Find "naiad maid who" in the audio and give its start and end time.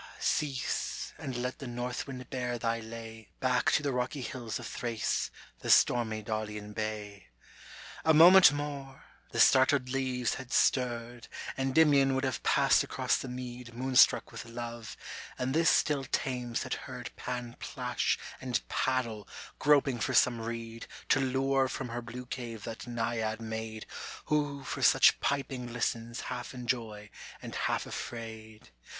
22.87-24.63